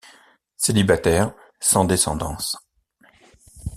[0.57, 2.57] Célibataire, sans descendance.